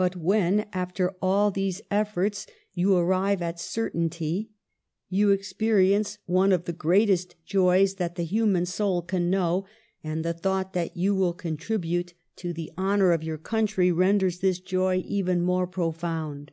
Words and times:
'^But 0.00 0.16
when, 0.16 0.66
after 0.72 1.14
all 1.22 1.52
these 1.52 1.80
efforts, 1.88 2.44
you 2.72 2.96
arrive 2.96 3.40
at 3.40 3.60
certainty, 3.60 4.50
you 5.08 5.30
experience 5.30 6.18
one 6.26 6.50
of 6.50 6.64
the 6.64 6.72
greatest 6.72 7.36
joys 7.46 7.94
that 7.94 8.16
the 8.16 8.24
human 8.24 8.66
soul 8.66 9.00
can 9.00 9.30
know, 9.30 9.64
and 10.02 10.24
the 10.24 10.32
thought 10.34 10.72
that 10.72 10.96
you 10.96 11.14
will 11.14 11.34
contribute 11.34 12.14
to 12.34 12.52
the 12.52 12.72
honour 12.76 13.10
182 13.10 13.10
PASTEUR 13.12 13.12
of 13.14 13.22
your 13.22 13.38
country 13.38 13.92
renders 13.92 14.40
this 14.40 14.58
joy 14.58 15.04
even 15.06 15.40
more 15.40 15.68
pro 15.68 15.92
found. 15.92 16.50